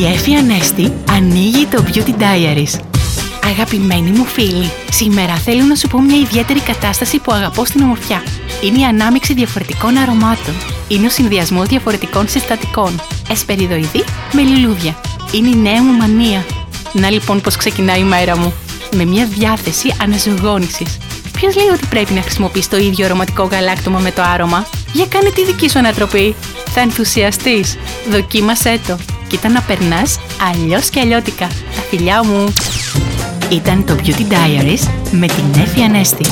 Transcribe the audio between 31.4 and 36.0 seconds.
Τα φιλιά μου. Ήταν το Beauty Diaries με την Εφη